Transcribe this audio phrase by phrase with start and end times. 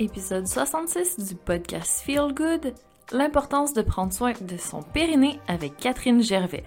[0.00, 2.72] épisode 66 du podcast Feel Good,
[3.12, 6.64] l'importance de prendre soin de son périnée avec Catherine Gervais.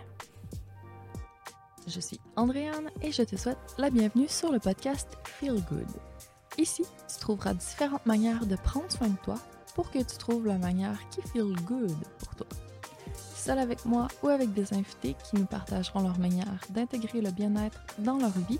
[1.88, 5.88] Je suis Andréane et je te souhaite la bienvenue sur le podcast Feel Good.
[6.60, 9.40] Ici, tu trouveras différentes manières de prendre soin de toi
[9.74, 12.48] pour que tu trouves la manière qui feel good pour toi.
[13.36, 17.80] Seul avec moi ou avec des invités qui nous partageront leur manière d'intégrer le bien-être
[17.98, 18.60] dans leur vie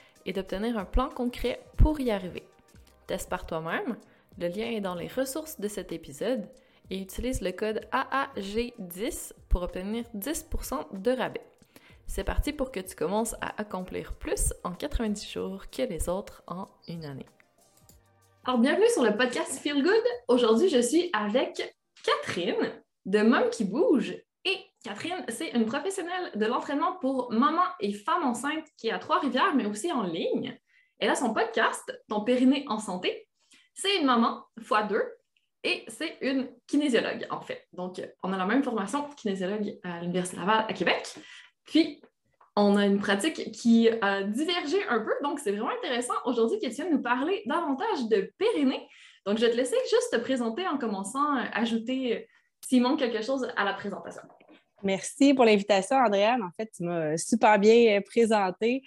[0.25, 2.43] et d'obtenir un plan concret pour y arriver.
[3.07, 3.97] Teste par toi-même,
[4.37, 6.47] le lien est dans les ressources de cet épisode
[6.89, 11.45] et utilise le code AAG10 pour obtenir 10% de rabais.
[12.07, 16.43] C'est parti pour que tu commences à accomplir plus en 90 jours que les autres
[16.47, 17.27] en une année.
[18.43, 20.03] Alors, bienvenue sur le podcast Feel Good.
[20.27, 24.15] Aujourd'hui, je suis avec Catherine de Mom qui bouge
[24.83, 29.53] Catherine, c'est une professionnelle de l'entraînement pour mamans et femmes enceintes qui est à Trois-Rivières,
[29.53, 30.57] mais aussi en ligne.
[30.97, 33.27] Elle a son podcast, Ton périnée en santé.
[33.75, 35.03] C'est une maman fois deux
[35.63, 37.67] et c'est une kinésiologue, en fait.
[37.73, 41.13] Donc, on a la même formation kinésiologue à l'Université Laval à Québec.
[41.63, 42.01] Puis,
[42.55, 46.71] on a une pratique qui a divergé un peu, donc c'est vraiment intéressant aujourd'hui qu'elle
[46.71, 48.87] vienne nous parler davantage de périnée.
[49.27, 52.27] Donc, je vais te laisser juste te présenter en commençant à ajouter
[52.61, 54.23] s'il manque quelque chose à la présentation.
[54.83, 56.41] Merci pour l'invitation, Andréane.
[56.41, 58.81] En fait, tu m'as super bien euh, présenté.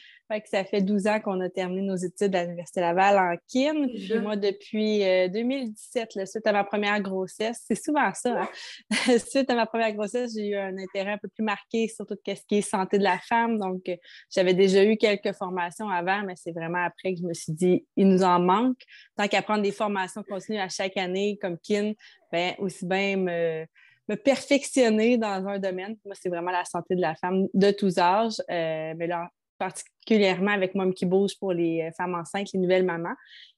[0.46, 3.86] ça fait 12 ans qu'on a terminé nos études à l'Université Laval en kin.
[3.86, 5.00] Puis moi, depuis
[5.30, 8.42] 2017, euh, suite à ma première grossesse, c'est souvent ça.
[8.42, 8.48] Hein?
[9.18, 12.16] suite à ma première grossesse, j'ai eu un intérêt un peu plus marqué sur tout
[12.26, 13.58] ce qui est santé de la femme.
[13.58, 13.96] Donc, euh,
[14.34, 17.86] j'avais déjà eu quelques formations avant, mais c'est vraiment après que je me suis dit,
[17.96, 18.80] il nous en manque.
[19.16, 21.92] Tant qu'à prendre des formations continues à chaque année comme kin,
[22.32, 23.66] ben aussi bien me
[24.08, 25.96] me perfectionner dans un domaine.
[26.04, 29.28] Moi, c'est vraiment la santé de la femme de tous âges, euh, mais là,
[29.58, 33.14] particulièrement avec Mom qui bouge pour les euh, femmes enceintes, les nouvelles mamans.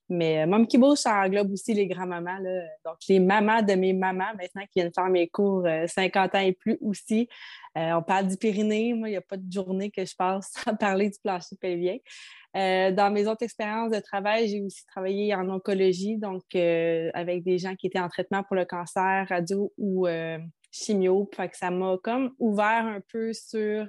[0.09, 2.39] Mais euh, Mom bouge, ça englobe aussi les grands-mamans.
[2.85, 6.53] Donc, les mamans de mes mamans, maintenant, qui viennent faire mes cours 50 ans et
[6.53, 7.29] plus aussi.
[7.75, 8.95] on parle du Pyrénées.
[8.95, 11.99] Moi, il n'y a pas de journée que je passe sans parler du plancher pelvien.
[12.57, 17.45] Euh, dans mes autres expériences de travail, j'ai aussi travaillé en oncologie, donc euh, avec
[17.45, 20.39] des gens qui étaient en traitement pour le cancer, radio ou euh,
[20.71, 21.29] chimio.
[21.53, 23.87] Ça m'a comme ouvert un peu sur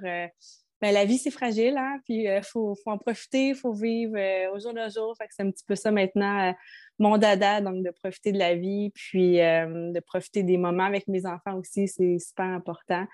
[0.80, 1.98] ben, la vie, c'est fragile, hein?
[2.04, 4.16] puis il faut, en profiter, il faut vivre
[4.54, 5.16] au jour le jour.
[5.30, 6.54] C'est un petit peu ça maintenant,
[6.98, 11.26] mon dada, donc de profiter de la vie, puis de profiter des moments avec mes
[11.26, 13.06] enfants aussi, c'est super important.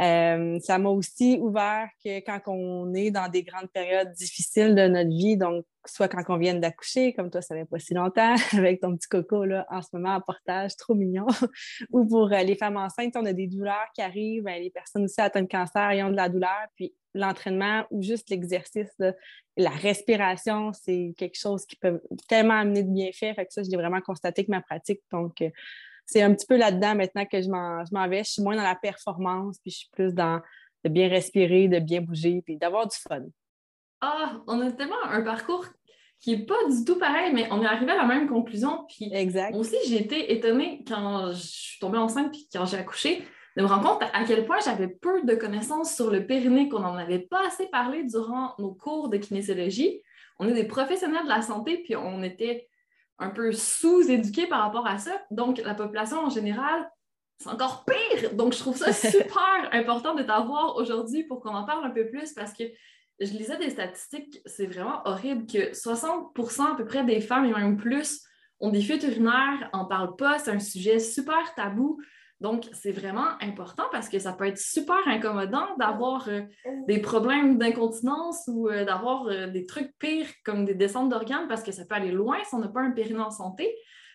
[0.00, 4.88] Euh, ça m'a aussi ouvert que quand on est dans des grandes périodes difficiles de
[4.88, 8.34] notre vie, donc soit quand on vient d'accoucher, comme toi, ça fait pas si longtemps,
[8.52, 11.26] avec ton petit coco là, en ce moment en portage, trop mignon,
[11.90, 15.04] ou pour euh, les femmes enceintes, on a des douleurs qui arrivent, ben, les personnes
[15.04, 18.90] aussi atteintes de cancer, ils ont de la douleur, puis l'entraînement ou juste l'exercice,
[19.56, 23.34] la respiration, c'est quelque chose qui peut tellement amener de bienfaits.
[23.34, 25.00] Fait que ça, je l'ai vraiment constaté que ma pratique.
[25.10, 25.50] Donc, euh,
[26.10, 28.24] c'est un petit peu là-dedans maintenant que je m'en vais.
[28.24, 30.40] Je suis moins dans la performance, puis je suis plus dans
[30.84, 33.22] de bien respirer, de bien bouger, puis d'avoir du fun.
[34.00, 35.66] Ah, on a tellement un parcours
[36.18, 38.86] qui n'est pas du tout pareil, mais on est arrivé à la même conclusion.
[38.88, 39.54] Puis exact.
[39.54, 43.24] Aussi, j'ai été étonnée quand je suis tombée enceinte puis quand j'ai accouché
[43.56, 46.80] de me rendre compte à quel point j'avais peu de connaissances sur le périnée, qu'on
[46.80, 50.02] n'en avait pas assez parlé durant nos cours de kinésiologie.
[50.38, 52.69] On est des professionnels de la santé, puis on était
[53.20, 55.12] un peu sous-éduqués par rapport à ça.
[55.30, 56.90] Donc, la population en général,
[57.38, 58.34] c'est encore pire.
[58.34, 62.08] Donc, je trouve ça super important de t'avoir aujourd'hui pour qu'on en parle un peu
[62.08, 62.64] plus parce que
[63.20, 67.52] je lisais des statistiques, c'est vraiment horrible que 60% à peu près des femmes et
[67.52, 68.22] même plus
[68.60, 72.00] ont des fuites urinaires, n'en parlent pas, c'est un sujet super tabou.
[72.40, 76.40] Donc, c'est vraiment important parce que ça peut être super incommodant d'avoir euh,
[76.88, 81.62] des problèmes d'incontinence ou euh, d'avoir euh, des trucs pires comme des descentes d'organes parce
[81.62, 83.74] que ça peut aller loin si on n'a pas un périnée en santé.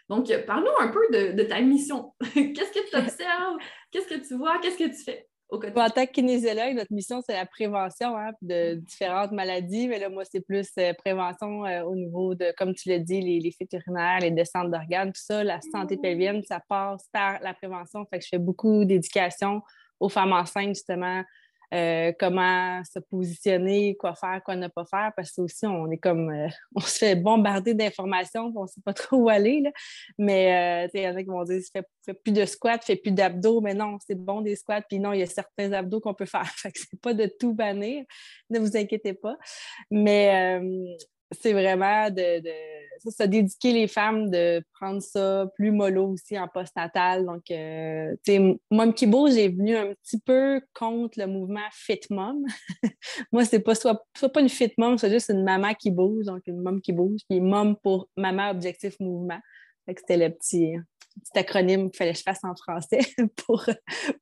[0.09, 2.13] Donc, parlons un peu de, ta mission.
[2.33, 3.57] Qu'est-ce que tu observes?
[3.91, 4.57] Qu'est-ce que tu vois?
[4.59, 5.27] Qu'est-ce que tu fais?
[5.49, 9.87] Au en tant que kinésiologue, notre mission, c'est la prévention hein, de différentes maladies.
[9.87, 13.21] Mais là, moi, c'est plus euh, prévention euh, au niveau de, comme tu l'as dit,
[13.21, 15.43] les, les urinaires, les descentes d'organes, tout ça.
[15.43, 18.05] La santé pelvienne, ça passe par la prévention.
[18.09, 19.61] Fait que je fais beaucoup d'éducation
[19.99, 21.23] aux femmes enceintes, justement,
[21.73, 25.97] euh, comment se positionner, quoi faire, quoi ne pas faire, parce que aussi, on est
[25.97, 29.63] comme, euh, on se fait bombarder d'informations, on ne sait pas trop où aller.
[30.17, 32.95] Mais euh, il y en a qui vont dire, fais, fais plus de squats, fais
[32.95, 35.99] plus d'abdos, mais non, c'est bon des squats, puis non, il y a certains abdos
[35.99, 36.45] qu'on peut faire.
[36.55, 38.03] Fait que c'est pas de tout bannir,
[38.49, 39.37] ne vous inquiétez pas.
[39.91, 40.67] Mais
[41.31, 42.41] c'est vraiment de,
[43.09, 47.25] ça, d'éduquer les femmes de prendre ça plus mollo aussi en postnatal.
[47.25, 52.01] Donc, euh, tu sais, Mom bouge est venu un petit peu contre le mouvement Fit
[52.09, 52.43] Mom.
[53.31, 56.41] Moi, c'est pas soit, pas une Fit Mom, c'est juste une maman qui bouge, donc
[56.47, 59.39] une mom qui bouge, puis mom pour maman objectif mouvement.
[59.87, 60.75] C'était le petit,
[61.19, 62.99] petit acronyme qu'il fallait que je fasse en français
[63.45, 63.65] pour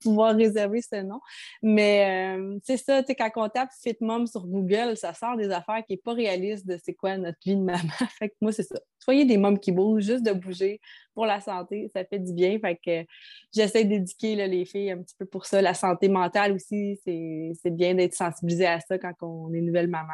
[0.02, 1.20] pouvoir réserver ce nom.
[1.62, 5.36] Mais euh, c'est ça, tu sais, quand on tape Fit Mom sur Google, ça sort
[5.38, 7.80] des affaires qui n'est pas réaliste de c'est quoi notre vie de maman.
[8.20, 8.80] fait que moi, c'est ça.
[9.00, 10.80] Soyez des mômes qui bougent, juste de bouger
[11.14, 12.58] pour la santé, ça fait du bien.
[12.60, 13.06] Fait que
[13.54, 15.62] j'essaie d'éduquer les filles un petit peu pour ça.
[15.62, 20.14] La santé mentale aussi, c'est bien d'être sensibilisé à ça quand on est nouvelle maman.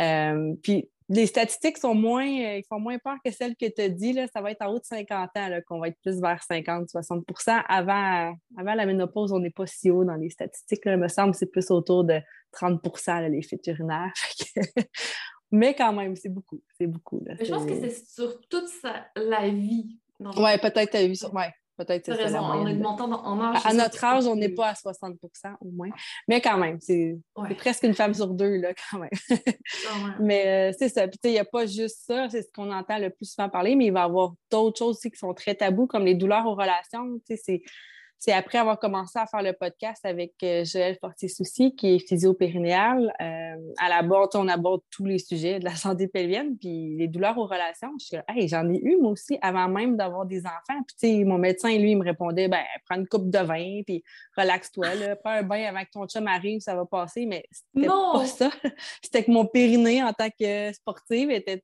[0.00, 3.82] Euh, puis les statistiques sont moins, euh, ils font moins peur que celles que tu
[3.82, 4.12] as dit.
[4.12, 7.64] Là, ça va être en haut de 50 ans qu'on va être plus vers 50-60
[7.68, 10.80] avant, avant la ménopause, on n'est pas si haut dans les statistiques.
[10.86, 12.20] il me semble que c'est plus autour de
[12.52, 14.12] 30% les fuites urinaires.
[15.50, 16.62] Mais quand même, c'est beaucoup.
[16.78, 17.22] C'est beaucoup.
[17.40, 18.70] je pense que c'est sur toute
[19.14, 20.00] la vie.
[20.20, 21.32] Oui, peut-être tu as vu ça.
[21.32, 21.52] Ouais.
[21.76, 22.40] Peut-être c'est ça.
[22.40, 23.62] En augmentant en âge.
[23.64, 25.16] À, notre âge, on n'est pas à 60%
[25.60, 25.90] au moins.
[26.28, 27.16] Mais quand même, c'est
[27.58, 29.10] presque une femme sur deux, là, quand même.
[30.20, 31.08] mais euh, c'est ça.
[31.08, 33.74] Puis, il n'y a pas juste ça, c'est ce qu'on entend le plus souvent parler,
[33.74, 36.46] mais il va y avoir d'autres choses aussi qui sont très tabous, comme les douleurs
[36.46, 37.20] aux relations.
[37.24, 37.62] C'est
[38.18, 43.12] c'est après avoir commencé à faire le podcast avec euh, Joël Fortier-Souci, qui est physio-périnéal.
[43.20, 47.08] Euh, à la base, on aborde tous les sujets de la santé pelvienne, puis les
[47.08, 47.92] douleurs aux relations.
[48.00, 50.80] Je suis hey, j'en ai eu, moi aussi, avant même d'avoir des enfants.
[50.98, 54.02] Puis, mon médecin, lui, il me répondait, ben, prends une coupe de vin, puis
[54.36, 55.16] relaxe-toi, là.
[55.24, 57.26] Pas un bain avant que ton chum arrive, ça va passer.
[57.26, 58.50] Mais c'était pas ça.
[59.02, 61.62] C'était que mon périnée, en tant que sportive, était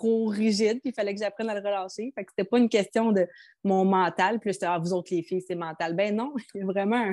[0.00, 2.10] trop rigide, puis il fallait que j'apprenne à le relâcher.
[2.14, 3.26] Fait que c'était pas une question de
[3.62, 5.94] mon mental, puis c'était ah, vous autres les filles, c'est mental.
[5.94, 7.12] Ben non, il y a vraiment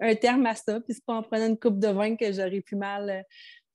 [0.00, 2.60] un, terme à ça, puis c'est pas en prenant une coupe de vin que j'aurais
[2.60, 3.22] plus mal euh,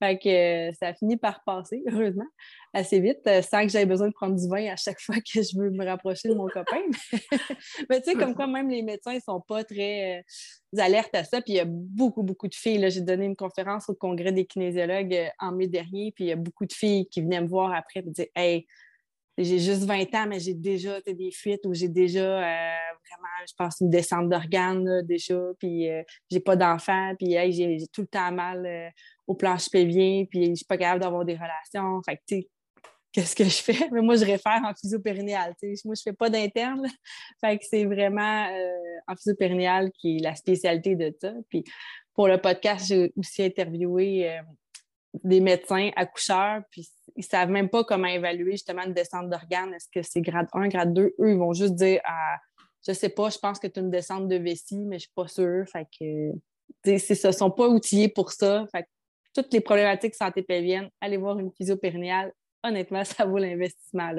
[0.03, 0.29] fait que
[0.69, 2.27] euh, ça a fini par passer, heureusement,
[2.73, 5.41] assez vite, euh, sans que j'aie besoin de prendre du vin à chaque fois que
[5.41, 6.81] je veux me rapprocher de mon copain.
[7.89, 11.23] Mais tu sais, comme quoi même les médecins ne sont pas très euh, alertes à
[11.23, 11.41] ça.
[11.41, 12.85] Puis il y a beaucoup, beaucoup de filles.
[12.89, 16.37] J'ai donné une conférence au congrès des kinésiologues en mai dernier, puis il y a
[16.37, 18.67] beaucoup de filles qui venaient me voir après et me dire Hey,
[19.37, 23.79] j'ai juste 20 ans, mais j'ai déjà des fuites ou j'ai déjà vraiment, je pense,
[23.81, 25.87] une descente d'organes déjà, puis
[26.29, 28.93] j'ai pas d'enfant, puis j'ai tout le temps mal
[29.27, 32.01] au plancher pelvien, puis je suis pas capable d'avoir des relations.
[32.03, 32.49] Fait que, tu sais,
[33.11, 33.87] qu'est-ce que je fais?
[33.91, 35.55] Mais moi, je réfère en physio-périnéal.
[35.85, 36.85] Moi, je fais pas d'interne.
[37.41, 41.33] Fait que c'est vraiment euh, en physio-périnéal qui est la spécialité de ça.
[41.49, 41.63] Puis
[42.13, 44.41] pour le podcast, j'ai aussi interviewé euh,
[45.23, 49.73] des médecins accoucheurs, puis ils savent même pas comment évaluer justement une descente d'organes.
[49.73, 51.15] Est-ce que c'est grade 1, grade 2?
[51.19, 52.37] Eux, ils vont juste dire ah,
[52.85, 55.27] je sais pas, je pense que tu une descente de vessie, mais je suis pas
[55.27, 55.65] sûre.
[55.71, 56.31] Fait que,
[56.85, 58.65] ils sont pas outillés pour ça.
[58.71, 58.87] Fait que
[59.33, 62.33] toutes les problématiques santé pelvienne, allez voir une physio-périnéale.
[62.63, 64.11] Honnêtement, ça vaut l'investissement.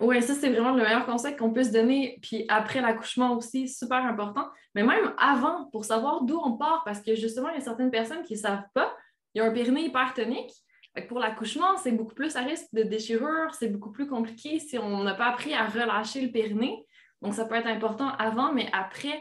[0.00, 2.18] Oui, ça, c'est vraiment le meilleur conseil qu'on puisse donner.
[2.20, 4.48] Puis après l'accouchement aussi, super important.
[4.74, 7.90] Mais même avant, pour savoir d'où on part, parce que justement, il y a certaines
[7.90, 8.94] personnes qui ne savent pas.
[9.34, 10.52] Il y a un périnée hypertonique.
[11.08, 15.02] Pour l'accouchement, c'est beaucoup plus à risque de déchirure, c'est beaucoup plus compliqué si on
[15.02, 16.86] n'a pas appris à relâcher le périnée.
[17.20, 19.20] Donc, ça peut être important avant, mais après,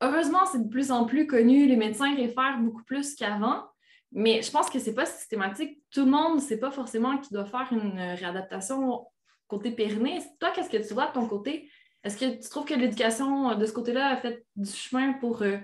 [0.00, 1.66] heureusement, c'est de plus en plus connu.
[1.66, 3.64] Les médecins réfèrent beaucoup plus qu'avant.
[4.12, 5.82] Mais je pense que c'est pas systématique.
[5.90, 9.06] Tout le monde ne sait pas forcément qu'il doit faire une réadaptation
[9.48, 10.20] côté périnée.
[10.38, 11.68] Toi, qu'est-ce que tu vois de ton côté?
[12.04, 15.56] Est-ce que tu trouves que l'éducation de ce côté-là a fait du chemin pour euh,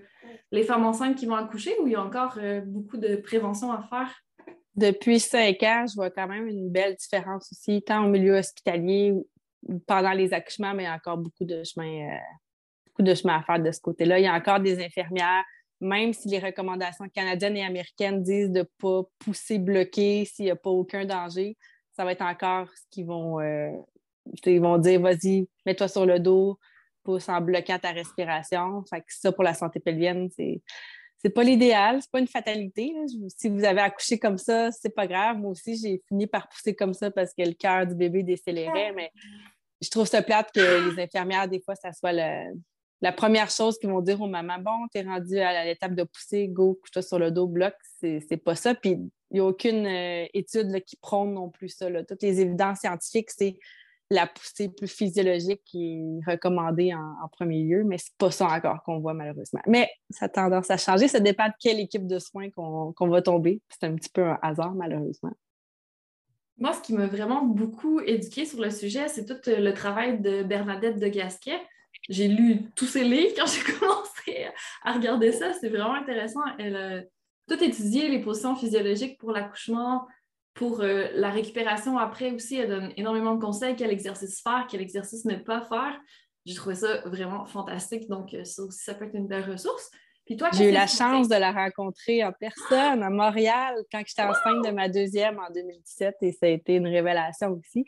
[0.50, 3.70] les femmes enceintes qui vont accoucher ou il y a encore euh, beaucoup de prévention
[3.72, 4.12] à faire?
[4.74, 9.12] Depuis cinq ans, je vois quand même une belle différence aussi, tant au milieu hospitalier
[9.12, 9.28] ou
[9.86, 12.18] pendant les accouchements, mais il y a encore beaucoup de chemin, euh,
[12.86, 14.18] beaucoup de chemin à faire de ce côté-là.
[14.18, 15.44] Il y a encore des infirmières
[15.84, 20.50] même si les recommandations canadiennes et américaines disent de ne pas pousser, bloquer s'il n'y
[20.50, 21.56] a pas aucun danger,
[21.92, 23.70] ça va être encore ce qu'ils vont, euh,
[24.46, 26.58] ils vont dire vas-y, mets-toi sur le dos,
[27.02, 28.82] pousse en bloquant ta respiration.
[28.88, 30.62] Fait que ça, pour la santé pelvienne, c'est.
[31.18, 32.92] C'est pas l'idéal, c'est pas une fatalité.
[33.34, 35.38] Si vous avez accouché comme ça, c'est pas grave.
[35.38, 38.92] Moi aussi, j'ai fini par pousser comme ça parce que le cœur du bébé décélérait,
[38.92, 39.10] mais
[39.80, 42.12] je trouve ça plate que les infirmières, des fois, ça soit
[43.04, 46.48] la première chose qu'ils vont dire aux mamans Bon, t'es rendu à l'étape de pousser,
[46.48, 47.74] go, couche-toi sur le dos, bloc.
[48.00, 48.74] C'est pas ça.
[48.74, 51.86] Puis il n'y a aucune euh, étude qui prône non plus ça.
[52.04, 53.58] Toutes les évidences scientifiques, c'est
[54.08, 58.82] la poussée plus physiologique qui est recommandée en, premier lieu, mais c'est pas ça encore
[58.84, 59.60] qu'on voit malheureusement.
[59.66, 61.06] Mais ça a tendance à changer.
[61.06, 63.60] Ça dépend de quelle équipe de soins qu'on va tomber.
[63.68, 65.32] C'est un petit peu un hasard, malheureusement.
[66.56, 70.42] Moi, ce qui m'a vraiment beaucoup éduqué sur le sujet, c'est tout le travail de
[70.42, 71.60] Bernadette de Gasquet.
[72.08, 74.46] J'ai lu tous ses livres quand j'ai commencé
[74.82, 75.52] à regarder ça.
[75.54, 76.40] C'est vraiment intéressant.
[76.58, 77.02] Elle a
[77.48, 80.06] tout étudié, les positions physiologiques pour l'accouchement,
[80.54, 82.56] pour euh, la récupération après aussi.
[82.56, 85.98] Elle donne énormément de conseils, quel exercice faire, quel exercice ne pas faire.
[86.46, 88.08] J'ai trouvé ça vraiment fantastique.
[88.08, 89.90] Donc, euh, ça aussi, ça peut être une belle ressource.
[90.26, 94.70] J'ai eu la chance de la rencontrer en personne à Montréal quand j'étais enceinte de
[94.70, 97.84] ma deuxième en 2017 et ça a été une révélation aussi.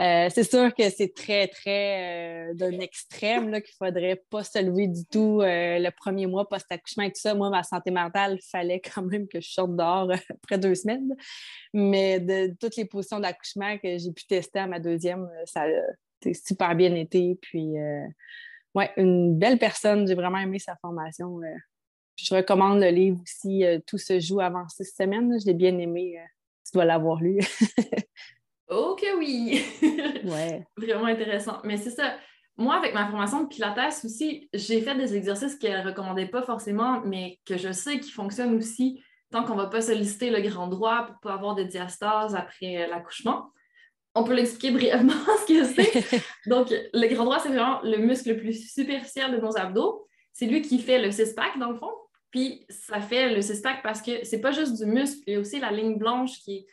[0.00, 4.60] Euh, c'est sûr que c'est très, très euh, d'un extrême qu'il ne faudrait pas se
[4.60, 7.34] lever du tout euh, le premier mois post-accouchement et tout ça.
[7.34, 11.14] Moi, ma santé mentale, il fallait quand même que je sorte dehors après deux semaines.
[11.74, 16.32] Mais de, toutes les positions d'accouchement que j'ai pu tester à ma deuxième, ça a
[16.32, 17.38] super bien été.
[17.42, 17.74] Puis
[18.74, 20.06] ouais, une belle personne.
[20.06, 21.40] J'ai vraiment aimé sa formation.
[22.20, 22.24] Euh.
[22.24, 25.38] je recommande le livre aussi, euh, Tout se joue avant six semaines.
[25.40, 26.18] Je l'ai bien aimé.
[26.18, 26.26] Euh.
[26.64, 27.40] tu dois l'avoir lu.
[28.68, 29.62] ok, oui!
[30.24, 30.64] ouais.
[30.76, 31.58] Vraiment intéressant.
[31.64, 32.16] Mais c'est ça.
[32.56, 36.42] Moi, avec ma formation de Pilates aussi, j'ai fait des exercices qu'elle ne recommandait pas
[36.42, 40.40] forcément, mais que je sais qui fonctionnent aussi tant qu'on ne va pas solliciter le
[40.40, 43.52] grand droit pour ne pas avoir de diastase après l'accouchement
[44.18, 46.22] on peut l'expliquer brièvement ce que c'est.
[46.46, 50.06] Donc, le grand droit, c'est vraiment le muscle le plus superficiel de nos abdos.
[50.32, 51.92] C'est lui qui fait le six-pack, dans le fond.
[52.30, 55.40] Puis, ça fait le six-pack parce que c'est pas juste du muscle, il y a
[55.40, 56.66] aussi la ligne blanche qui est.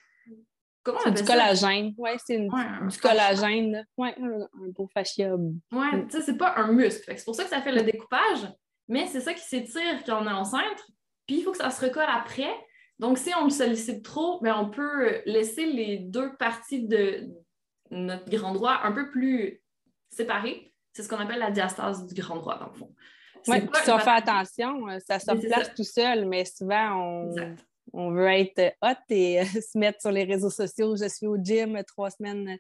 [0.84, 1.94] Comment on appelle du collagène.
[1.98, 3.88] Oui, c'est du collagène.
[3.98, 5.34] Oui, un beau fascia.
[5.36, 7.04] Oui, tu sais, c'est pas un muscle.
[7.18, 8.48] C'est pour ça que ça fait le découpage,
[8.88, 10.86] mais c'est ça qui s'étire quand on est enceinte.
[11.26, 12.54] Puis, il faut que ça se recolle après.
[13.00, 17.30] Donc, si on le sollicite trop, ben, on peut laisser les deux parties de
[17.92, 19.62] notre grand droit un peu plus
[20.10, 20.72] séparées.
[20.94, 22.96] C'est ce qu'on appelle la diastase du grand droit, dans le fond.
[23.48, 27.56] Oui, si on fait attention, euh, ça se place tout seul, mais souvent, on,
[27.94, 30.96] on veut être hot et euh, se mettre sur les réseaux sociaux.
[30.96, 32.58] Je suis au gym trois semaines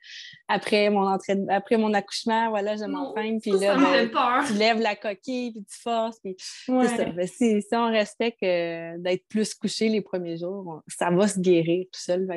[0.47, 2.49] après mon entraînement, après mon accouchement.
[2.49, 3.39] Voilà, je m'entraîne.
[3.41, 4.09] Puis là, ben,
[4.47, 6.19] tu lèves la coquille, puis tu forces.
[6.19, 7.05] Puis ça.
[7.05, 11.85] Ben, si, on respecte euh, d'être plus couché les premiers jours, ça va se guérir
[11.91, 12.27] tout seul.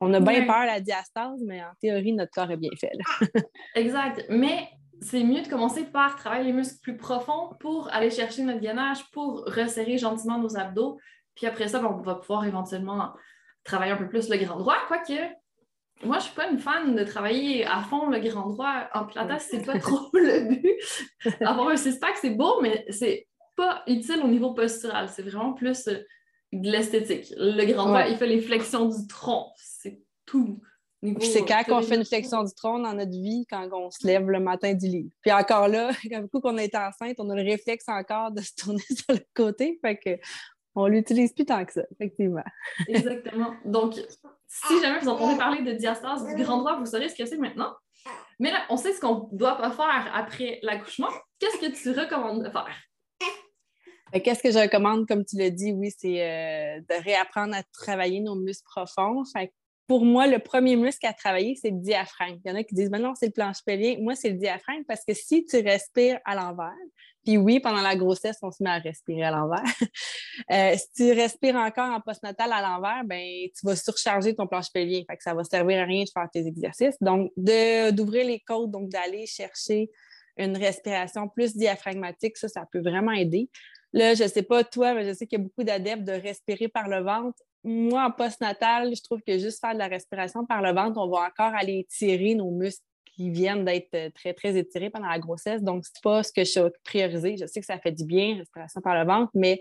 [0.00, 2.92] on a bien peur de la diastase, mais en théorie, notre corps est bien fait.
[3.74, 4.24] exact.
[4.28, 4.68] Mais
[5.02, 9.10] c'est mieux de commencer par travailler les muscles plus profonds pour aller chercher notre gainage,
[9.10, 10.98] pour resserrer gentiment nos abdos,
[11.34, 13.12] puis après ça, ben, on va pouvoir éventuellement
[13.64, 15.12] travailler un peu plus le grand droit, quoique
[16.04, 19.04] moi, je ne suis pas une fan de travailler à fond le grand droit en
[19.04, 21.36] pilates, c'est pas trop le but.
[21.40, 25.08] Avoir un six-pack, c'est beau, mais c'est pas utile au niveau postural.
[25.08, 25.98] C'est vraiment plus euh,
[26.52, 27.32] de l'esthétique.
[27.36, 29.52] Le grand droit, il fait les flexions du tronc.
[29.56, 30.60] C'est tout.
[31.20, 34.30] C'est quand on fait une flexion du tronc dans notre vie, quand on se lève
[34.30, 35.10] le matin du lit.
[35.20, 38.54] Puis encore là, quand coup qu'on est enceinte, on a le réflexe encore de se
[38.54, 39.78] tourner sur le côté.
[39.82, 40.10] Fait que
[40.74, 42.44] on l'utilise plus tant que ça, effectivement.
[42.88, 43.52] Exactement.
[43.64, 43.94] Donc,
[44.46, 47.36] si jamais vous entendez parler de diastase du grand droit, vous saurez ce que c'est
[47.36, 47.74] maintenant.
[48.38, 51.10] Mais là, on sait ce qu'on ne doit pas faire après l'accouchement.
[51.38, 52.74] Qu'est-ce que tu recommandes de faire?
[54.12, 57.62] Ben, qu'est-ce que je recommande, comme tu l'as dit, oui, c'est euh, de réapprendre à
[57.62, 59.24] travailler nos muscles profonds.
[59.92, 62.38] Pour moi, le premier muscle à travailler, c'est le diaphragme.
[62.42, 63.96] Il y en a qui disent, ben non, c'est le planche pelvien.
[64.00, 66.72] Moi, c'est le diaphragme parce que si tu respires à l'envers,
[67.22, 69.62] puis oui, pendant la grossesse, on se met à respirer à l'envers.
[70.50, 73.22] Euh, si tu respires encore en postnatal à l'envers, ben
[73.54, 75.02] tu vas surcharger ton planche pelvien.
[75.06, 76.96] Fait que ça va servir à rien de faire tes exercices.
[77.02, 79.90] Donc, d'ouvrir les côtes, donc d'aller chercher
[80.38, 83.50] une respiration plus diaphragmatique, ça, ça peut vraiment aider.
[83.92, 86.12] Là, je ne sais pas toi, mais je sais qu'il y a beaucoup d'adeptes de
[86.12, 87.38] respirer par le ventre.
[87.64, 91.08] Moi, en postnatal, je trouve que juste faire de la respiration par le ventre, on
[91.08, 95.18] va encore aller étirer nos muscles qui viennent d'être euh, très, très étirés pendant la
[95.18, 95.62] grossesse.
[95.62, 97.36] Donc, c'est pas ce que je suis.
[97.36, 99.60] Je sais que ça fait du bien, respiration par le ventre, mais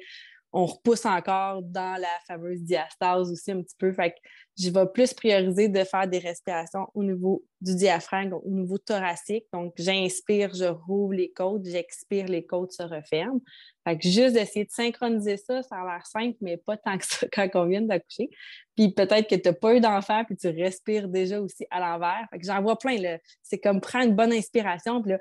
[0.53, 3.91] on repousse encore dans la fameuse diastase aussi un petit peu.
[3.93, 4.17] Fait que
[4.59, 9.45] je vais plus prioriser de faire des respirations au niveau du diaphragme, au niveau thoracique.
[9.53, 13.39] Donc, j'inspire, je rouvre les côtes, j'expire, les côtes se referment.
[13.87, 17.05] Fait que juste d'essayer de synchroniser ça, ça a l'air simple, mais pas tant que
[17.05, 18.29] ça quand on vient d'accoucher.
[18.75, 22.27] Puis peut-être que tu n'as pas eu d'enfant, puis tu respires déjà aussi à l'envers.
[22.29, 22.97] Fait que j'en vois plein.
[23.41, 25.19] C'est comme prendre une bonne inspiration, puis là,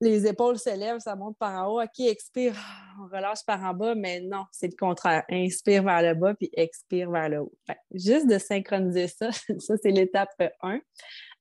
[0.00, 1.82] les épaules se lèvent, ça monte par en haut.
[1.82, 2.54] OK, expire,
[2.98, 5.24] on relâche par en bas, mais non, c'est le contraire.
[5.30, 7.52] Inspire vers le bas, puis expire vers le haut.
[7.92, 10.30] juste de synchroniser ça, ça, c'est l'étape
[10.62, 10.80] 1.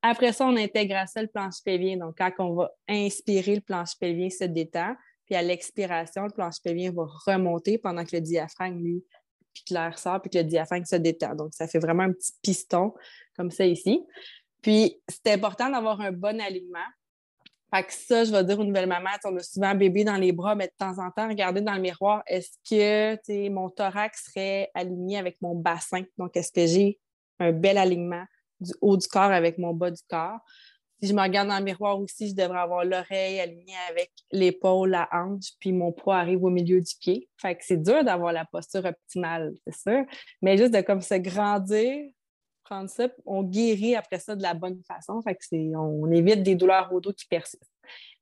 [0.02, 1.98] Après ça, on intègre à ça le planche pelvien.
[1.98, 4.96] Donc, quand on va inspirer, le planche pelvien se détend.
[5.26, 9.06] Puis à l'expiration, le planche pelvien va remonter pendant que le diaphragme, lui,
[9.54, 11.36] puis que l'air sort, puis que le diaphragme se détend.
[11.36, 12.94] Donc, ça fait vraiment un petit piston
[13.36, 14.04] comme ça ici.
[14.62, 16.80] Puis, c'est important d'avoir un bon alignement.
[17.74, 20.16] Fait que ça, je vais dire aux nouvelles mamans, on a souvent un bébé dans
[20.16, 24.26] les bras, mais de temps en temps, regarder dans le miroir, est-ce que mon thorax
[24.26, 26.04] serait aligné avec mon bassin?
[26.18, 27.00] Donc, est-ce que j'ai
[27.40, 28.24] un bel alignement
[28.60, 30.40] du haut du corps avec mon bas du corps?
[31.02, 34.90] Si je me regarde dans le miroir aussi, je devrais avoir l'oreille alignée avec l'épaule,
[34.90, 37.30] la hanche, puis mon poids arrive au milieu du pied.
[37.38, 40.06] Fait que c'est dur d'avoir la posture optimale, c'est sûr.
[40.42, 42.04] Mais juste de comme se grandir,
[42.70, 45.22] prendre ça, on guérit après ça de la bonne façon.
[45.22, 47.64] Fait que on évite des douleurs au dos qui persistent.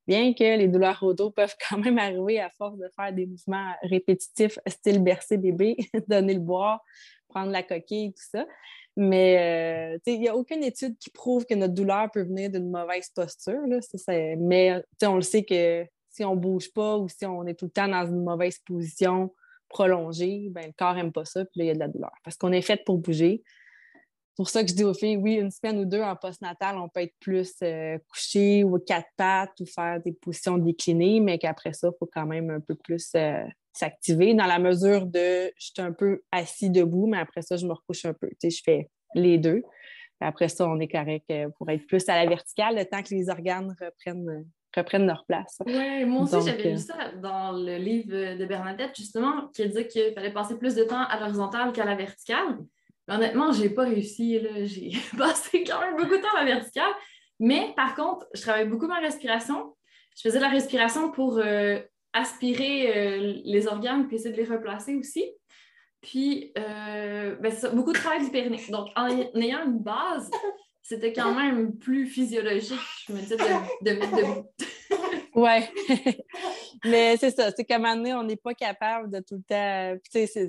[0.08, 3.26] Bien que les douleurs au dos peuvent quand même arriver à force de faire des
[3.26, 5.76] mouvements répétitifs, style bercer bébé,
[6.08, 6.82] donner le boire,
[7.28, 8.46] prendre la coquille, tout ça.
[8.96, 12.72] Mais euh, il n'y a aucune étude qui prouve que notre douleur peut venir d'une
[12.72, 13.62] mauvaise posture.
[13.68, 13.80] Là.
[14.40, 17.66] mais on le sait que si on ne bouge pas ou si on est tout
[17.66, 19.32] le temps dans une mauvaise position
[19.70, 22.14] prolongée, ben, le corps n'aime pas ça, puis il y a de la douleur.
[22.24, 23.44] Parce qu'on est fait pour bouger.
[24.38, 26.78] C'est pour ça que je dis aux filles, oui, une semaine ou deux en postnatal,
[26.78, 31.40] on peut être plus euh, couché ou quatre pattes ou faire des positions déclinées, mais
[31.40, 35.52] qu'après ça, il faut quand même un peu plus euh, s'activer dans la mesure de
[35.58, 38.28] je suis un peu assis debout, mais après ça, je me recouche un peu.
[38.30, 39.64] Tu sais, je fais les deux.
[40.22, 43.16] après ça, on est correct euh, pour être plus à la verticale le temps que
[43.16, 45.58] les organes reprennent, reprennent leur place.
[45.66, 50.14] Oui, moi aussi, j'avais lu ça dans le livre de Bernadette, justement, qui dit qu'il
[50.14, 52.60] fallait passer plus de temps à l'horizontale qu'à la verticale.
[53.08, 54.40] Honnêtement, je n'ai pas réussi.
[54.66, 56.92] J'ai passé quand même beaucoup de temps à la verticale.
[57.40, 59.76] Mais par contre, je travaille beaucoup ma respiration.
[60.16, 61.80] Je faisais la respiration pour euh,
[62.14, 65.32] aspirer euh, les organes puis essayer de les replacer aussi.
[66.02, 68.64] Puis, euh, ben, beaucoup de travail du périnée.
[68.70, 70.30] Donc, en, ayant une base,
[70.82, 74.44] c'était quand même plus physiologique, je me disais, de, de mettre
[75.38, 75.70] ouais.
[76.86, 79.44] Mais c'est ça, c'est qu'à un moment donné, on n'est pas capable de tout le
[79.44, 80.00] temps.
[80.12, 80.48] Tu sais,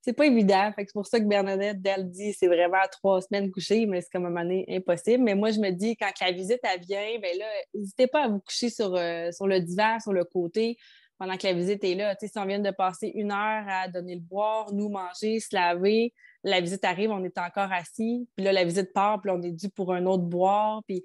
[0.00, 0.72] c'est pas évident.
[0.76, 4.26] c'est pour ça que Bernadette, elle dit c'est vraiment trois semaines couchées, mais c'est comme
[4.26, 5.22] un moment donné impossible.
[5.22, 8.28] Mais moi, je me dis, quand la visite, elle vient, ben là, n'hésitez pas à
[8.28, 10.76] vous coucher sur, euh, sur le divan, sur le côté
[11.22, 12.16] pendant que la visite est là.
[12.20, 16.12] si on vient de passer une heure à donner le boire, nous manger, se laver,
[16.42, 19.52] la visite arrive, on est encore assis, puis là, la visite part, puis on est
[19.52, 20.82] dû pour un autre boire.
[20.88, 21.04] Puis,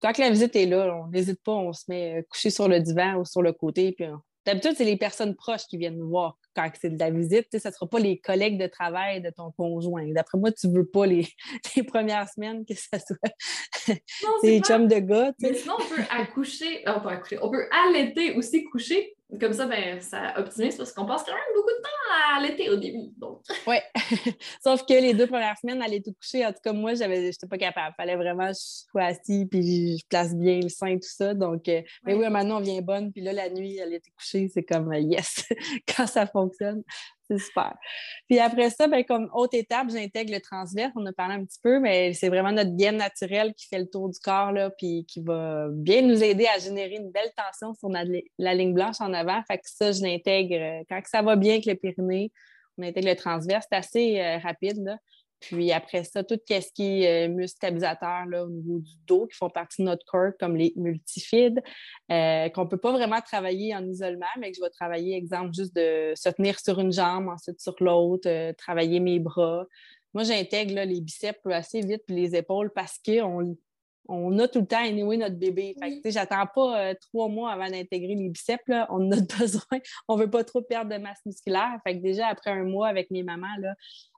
[0.00, 2.80] quand la visite est là, on n'hésite pas, on se met euh, couché sur le
[2.80, 4.06] divan ou sur le côté, puis
[4.48, 7.48] D'habitude, c'est les personnes proches qui viennent nous voir quand c'est de la visite.
[7.52, 10.06] Ce ne sera pas les collègues de travail de ton conjoint.
[10.06, 11.26] D'après moi, tu ne veux pas les,
[11.86, 13.18] premières semaines que ça soit
[14.42, 15.34] des chums de gars.
[15.40, 19.66] Mais sinon, on peut accoucher, oh, pas accoucher, on peut allaiter aussi coucher comme ça,
[19.66, 23.10] ben, ça optimise parce qu'on passe quand même beaucoup de temps à l'été au début.
[23.66, 23.76] Oui.
[24.64, 27.46] Sauf que les deux premières semaines, aller tout coucher, en tout cas, moi, j'avais, j'étais
[27.46, 27.94] pas capable.
[27.98, 31.34] Il fallait vraiment que je sois assis puis je place bien le sein, tout ça.
[31.34, 33.12] Donc, euh, mais oui, maintenant, on vient bonne.
[33.12, 34.48] Puis là, la nuit, elle était couchée.
[34.52, 35.44] C'est comme euh, yes,
[35.96, 36.82] quand ça fonctionne.
[37.30, 37.76] C'est super.
[38.26, 40.92] Puis après ça, ben, comme haute étape, j'intègre le transverse.
[40.96, 43.88] On a parlé un petit peu, mais c'est vraiment notre gaine naturelle qui fait le
[43.88, 47.74] tour du corps, là, puis qui va bien nous aider à générer une belle tension
[47.74, 49.42] sur la, ligne blanche en avant.
[49.46, 52.32] Fait que ça, je l'intègre euh, quand ça va bien avec le périnée.
[52.78, 53.66] On intègre le transverse.
[53.70, 54.98] C'est assez euh, rapide.
[55.40, 59.36] Puis après ça, tout ce qui est euh, stabilisateurs là, au niveau du dos qui
[59.36, 61.62] font partie de notre corps, comme les multifides,
[62.10, 65.54] euh, qu'on ne peut pas vraiment travailler en isolement, mais que je vais travailler, exemple,
[65.54, 69.64] juste de se tenir sur une jambe, ensuite sur l'autre, euh, travailler mes bras.
[70.14, 73.56] Moi, j'intègre les biceps assez vite, puis les épaules parce qu'on
[74.08, 75.76] on a tout le temps anyway notre bébé.
[75.80, 78.66] Fait que, j'attends pas trois mois avant d'intégrer les biceps.
[78.66, 78.86] Là.
[78.90, 79.78] On a besoin.
[80.08, 81.78] On veut pas trop perdre de masse musculaire.
[81.86, 83.74] Fait que déjà, après un mois avec mes mamans, là,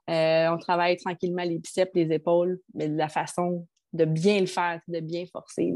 [0.09, 4.45] euh, on travaille tranquillement les biceps, les épaules, mais de la façon de bien le
[4.45, 5.73] faire, de bien forcer.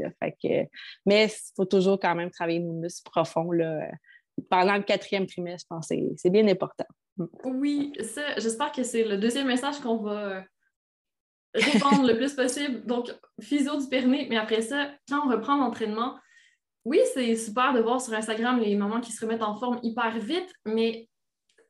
[1.04, 3.52] mais il faut toujours quand même travailler nos muscles profonds.
[3.52, 3.90] Là.
[4.50, 6.86] Pendant le quatrième trimestre, je pense que c'est bien important.
[7.44, 10.44] Oui, ça, j'espère que c'est le deuxième message qu'on va
[11.56, 12.84] répondre le plus possible.
[12.86, 16.16] Donc, physio du périnée, mais après ça, quand on reprend l'entraînement,
[16.84, 20.18] oui, c'est super de voir sur Instagram les mamans qui se remettent en forme hyper
[20.18, 21.08] vite, mais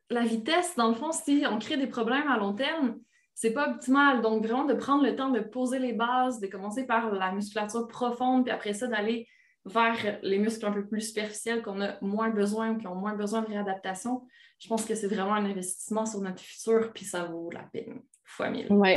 [0.09, 2.97] la vitesse, dans le fond, si on crée des problèmes à long terme,
[3.33, 4.21] c'est pas optimal.
[4.21, 7.87] Donc, vraiment, de prendre le temps de poser les bases, de commencer par la musculature
[7.87, 9.27] profonde, puis après ça, d'aller
[9.65, 13.15] vers les muscles un peu plus superficiels qu'on a moins besoin ou qui ont moins
[13.15, 14.25] besoin de réadaptation.
[14.59, 18.01] Je pense que c'est vraiment un investissement sur notre futur, puis ça vaut la peine.
[18.27, 18.49] Fois.
[18.49, 18.95] Oui.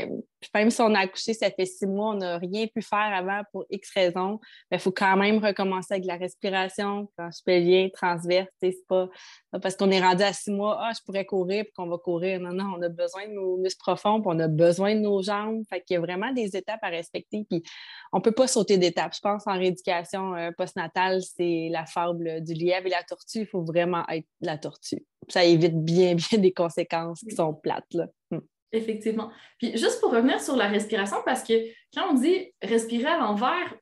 [0.55, 3.43] Même si on a accouché, ça fait six mois, on n'a rien pu faire avant
[3.53, 4.41] pour X raisons,
[4.71, 8.49] il faut quand même recommencer avec la respiration, planche pelvien, transverse.
[8.61, 9.09] C'est pas,
[9.61, 12.41] parce qu'on est rendu à six mois, ah, je pourrais courir puis qu'on va courir.
[12.41, 15.23] Non, non, on a besoin de nos muscles profonds, puis on a besoin de nos
[15.23, 15.63] jambes.
[15.69, 17.45] Fait qu'il y a vraiment des étapes à respecter.
[17.49, 17.63] Puis
[18.13, 19.15] on ne peut pas sauter d'étapes.
[19.15, 23.41] Je pense en rééducation euh, postnatale, c'est la fable du lièvre et la tortue.
[23.41, 25.05] Il faut vraiment être la tortue.
[25.29, 27.93] Ça évite bien, bien des conséquences qui sont plates.
[27.93, 28.07] Là.
[28.31, 28.41] Hmm.
[28.73, 29.31] Effectivement.
[29.59, 31.55] Puis juste pour revenir sur la respiration, parce que
[31.93, 33.75] quand on dit respirer à l'envers,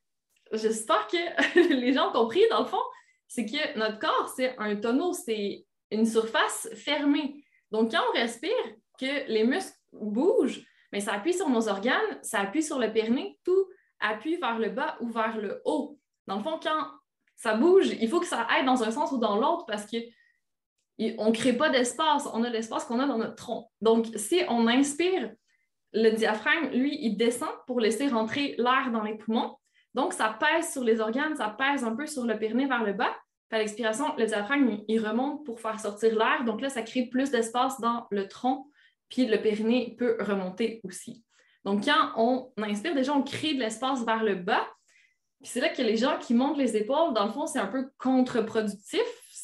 [0.53, 2.83] j'espère que les gens ont compris, dans le fond,
[3.27, 7.45] c'est que notre corps, c'est un tonneau, c'est une surface fermée.
[7.71, 8.51] Donc, quand on respire,
[8.99, 13.39] que les muscles bougent, mais ça appuie sur nos organes, ça appuie sur le périnée,
[13.45, 13.67] tout
[14.01, 15.99] appuie vers le bas ou vers le haut.
[16.27, 16.87] Dans le fond, quand
[17.37, 19.97] ça bouge, il faut que ça aille dans un sens ou dans l'autre parce que
[21.19, 23.71] on ne crée pas d'espace, on a l'espace qu'on a dans notre tronc.
[23.81, 25.31] Donc, si on inspire,
[25.93, 29.57] le diaphragme, lui, il descend pour laisser rentrer l'air dans les poumons.
[29.95, 32.93] Donc, ça pèse sur les organes, ça pèse un peu sur le périnée vers le
[32.93, 33.15] bas.
[33.51, 36.45] à l'expiration, le diaphragme, il remonte pour faire sortir l'air.
[36.45, 38.67] Donc là, ça crée plus d'espace dans le tronc,
[39.09, 41.25] puis le périnée peut remonter aussi.
[41.65, 44.67] Donc, quand on inspire, déjà, on crée de l'espace vers le bas.
[45.41, 47.69] Puis c'est là que les gens qui montent les épaules, dans le fond, c'est un
[47.69, 49.01] peu contre-productif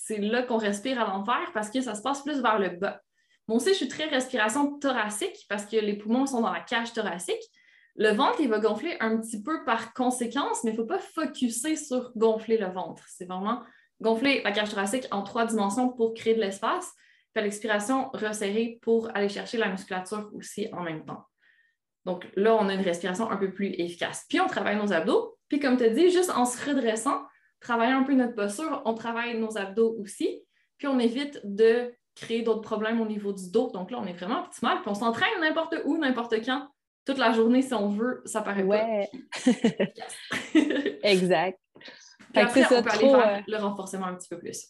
[0.07, 3.01] c'est là qu'on respire à l'envers parce que ça se passe plus vers le bas.
[3.49, 6.93] Moi aussi, je suis très respiration thoracique parce que les poumons sont dans la cage
[6.93, 7.41] thoracique.
[7.97, 10.99] Le ventre, il va gonfler un petit peu par conséquence, mais il ne faut pas
[10.99, 13.03] focuser sur gonfler le ventre.
[13.09, 13.63] C'est vraiment
[14.03, 16.93] gonfler la cage thoracique en trois dimensions pour créer de l'espace,
[17.33, 21.25] puis l'expiration, resserrer pour aller chercher la musculature aussi en même temps.
[22.05, 24.27] Donc là, on a une respiration un peu plus efficace.
[24.29, 25.39] Puis on travaille nos abdos.
[25.49, 27.23] Puis comme tu dit, juste en se redressant,
[27.65, 30.45] travailler un peu notre posture, on travaille nos abdos aussi,
[30.79, 33.71] puis on évite de créer d'autres problèmes au niveau du dos.
[33.73, 36.69] Donc là, on est vraiment optimal, puis on s'entraîne n'importe où, n'importe quand,
[37.05, 39.09] toute la journée si on veut, ça paraît ouais.
[41.03, 41.59] exact.
[42.33, 44.69] Puis après, on peut aller faire euh, le renforcement un petit peu plus.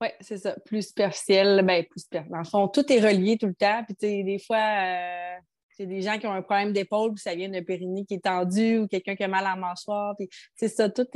[0.00, 0.54] Oui, c'est ça.
[0.64, 2.32] Plus superficiel, ben, plus superficiel.
[2.32, 3.82] Dans le fond, tout est relié tout le temps.
[3.84, 5.36] Puis, tu sais, des fois, euh,
[5.76, 8.24] c'est des gens qui ont un problème d'épaule, puis ça vient d'un périnée qui est
[8.24, 10.14] tendu ou quelqu'un qui a mal à mâchoire.
[10.16, 11.06] Puis c'est ça, tout,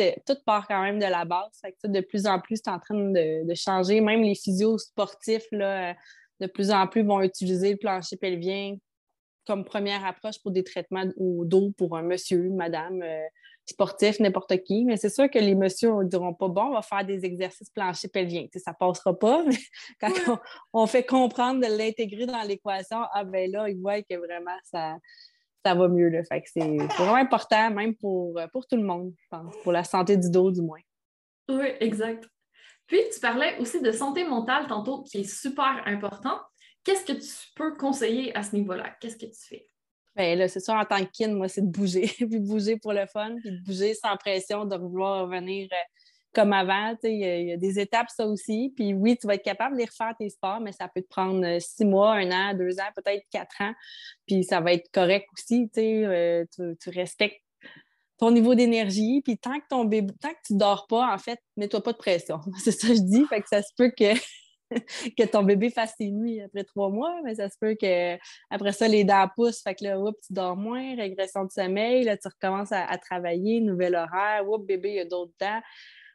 [0.47, 1.61] part quand même de la base.
[1.85, 4.01] de plus en plus, c'est en train de, changer.
[4.01, 5.95] Même les physios sportifs, là, euh,
[6.41, 8.77] de plus en plus vont utiliser le plancher pelvien
[9.47, 13.03] comme première approche pour des traitements au dos pour un monsieur, madame.
[13.03, 13.25] Euh,
[13.67, 14.85] sportif, n'importe qui.
[14.85, 17.71] Mais c'est sûr que les messieurs ne diront pas bon, on va faire des exercices
[17.71, 18.47] plancher pelvien.
[18.57, 19.45] ça ne passera pas.
[19.47, 19.57] Mais
[20.01, 20.39] quand
[20.73, 24.97] on, fait comprendre de l'intégrer dans l'équation, ah ben là, ils voient que vraiment ça,
[25.65, 26.09] ça va mieux.
[26.09, 26.23] Là.
[26.25, 29.85] Fait que c'est vraiment important, même pour, pour tout le monde, je pense, pour la
[29.85, 30.81] santé du dos du moins.
[31.49, 32.25] Oui, exact.
[32.87, 36.39] Puis, tu parlais aussi de santé mentale tantôt, qui est super important.
[36.85, 38.91] Qu'est-ce que tu peux conseiller à ce niveau-là?
[39.01, 39.71] Qu'est-ce que tu fais?
[40.17, 42.93] Bien là, c'est sûr, en tant que kin, moi, c'est de bouger, puis bouger pour
[42.93, 45.77] le fun, puis de bouger sans pression, de vouloir revenir euh,
[46.33, 46.97] comme avant.
[47.03, 48.73] Il y, a des étapes, ça aussi.
[48.77, 51.09] Puis oui, tu vas être capable de les refaire tes sports, mais ça peut te
[51.09, 53.73] prendre euh, six mois, un an, deux ans, peut-être quatre ans.
[54.27, 55.69] Puis ça va être correct aussi.
[55.79, 57.41] Euh, tu, tu respectes
[58.19, 59.21] ton niveau d'énergie.
[59.25, 61.99] Puis tant que ton bébé, tant que tu dors pas, en fait, mets-toi pas de
[61.99, 62.41] pression.
[62.63, 63.25] C'est ça que je dis.
[63.27, 64.15] Fait que ça se peut que
[65.19, 68.17] que ton bébé fasse ses nuits après trois mois, mais ça se peut que
[68.51, 72.17] après ça, les dents poussent, fait que là, tu dors moins, régression de sommeil, là,
[72.17, 75.61] tu recommences à, travailler, nouvel horaire, oups, bébé, il y a d'autres dents.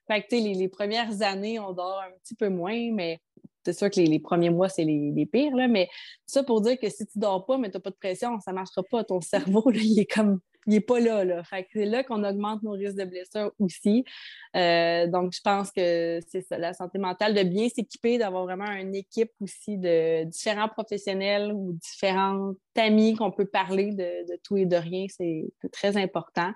[0.08, 3.20] Fait que, sais, les, premières années, on dort un petit peu moins, mais
[3.64, 5.90] c'est sûr que les, premiers mois, c'est les, pires, là, mais
[6.26, 8.52] ça pour dire que si tu dors pas, mais tu n'as pas de pression, ça
[8.52, 9.04] ne marchera pas.
[9.04, 11.24] Ton cerveau, là, il est comme il n'est pas là.
[11.24, 11.44] là.
[11.74, 14.04] c'est là qu'on augmente nos risques de blessures aussi.
[14.56, 18.72] Euh, donc, je pense que c'est ça, la santé mentale, de bien s'équiper, d'avoir vraiment
[18.72, 24.66] une équipe aussi de différents professionnels ou différents amis qu'on peut parler de, tout et
[24.66, 26.52] de rien, c'est très important.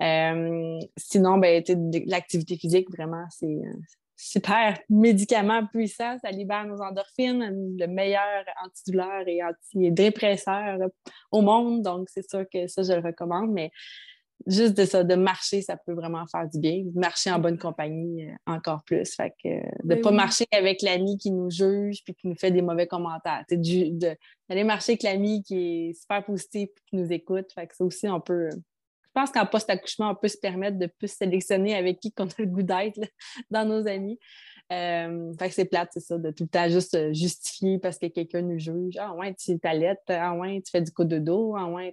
[0.00, 1.62] Euh, sinon, ben,
[2.06, 3.60] l'activité physique, vraiment, c'est
[4.20, 6.18] super médicament puissant.
[6.22, 10.78] Ça libère nos endorphines, le meilleur antidouleur et antidépresseur
[11.32, 11.82] au monde.
[11.82, 13.50] Donc, c'est sûr que ça, je le recommande.
[13.50, 13.70] Mais
[14.46, 16.84] juste de ça, de marcher, ça peut vraiment faire du bien.
[16.94, 19.14] Marcher en bonne compagnie, euh, encore plus.
[19.14, 19.54] Fait que de
[19.84, 22.86] ne ben pas marcher avec l'ami qui nous juge puis qui nous fait des mauvais
[22.86, 23.44] commentaires.
[23.50, 27.50] D'aller marcher avec l'ami qui est super positif et qui nous écoute.
[27.54, 28.50] Fait que ça aussi, on peut
[29.10, 32.34] je pense qu'en post-accouchement, on peut se permettre de plus sélectionner avec qui qu'on a
[32.38, 33.00] le goût d'être
[33.50, 34.18] dans nos amis.
[34.72, 38.06] Euh, fait c'est plate, c'est ça, de tout le temps juste euh, justifier parce que
[38.06, 38.96] quelqu'un nous juge.
[39.00, 41.92] Ah ouais, tu t'allaites, ah ouais, tu fais du coup de dos, ah ouais,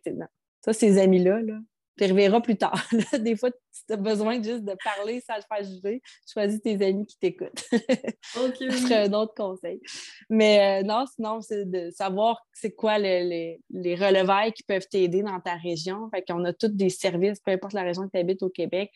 [0.63, 1.57] ça, ces amis-là, là,
[1.97, 2.87] tu reverras plus tard.
[3.19, 6.01] des fois, tu as besoin juste de parler sans le faire juger.
[6.31, 7.63] Choisis tes amis qui t'écoutent.
[8.37, 8.91] OK.
[8.91, 9.81] Un autre conseil.
[10.29, 15.23] Mais euh, non, sinon, c'est de savoir c'est quoi les, les relevailles qui peuvent t'aider
[15.23, 16.09] dans ta région.
[16.13, 18.91] Fait qu'on a tous des services, peu importe la région que tu habites au Québec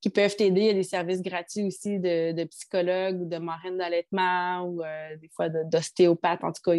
[0.00, 0.60] qui peuvent t'aider.
[0.62, 4.82] Il y a des services gratuits aussi de, de psychologues ou de marraines d'allaitement ou
[4.82, 6.42] euh, des fois d'ostéopathes.
[6.42, 6.72] En tout cas,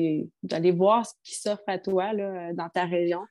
[0.43, 3.21] d'aller voir ce qui s'offre à toi là, dans ta région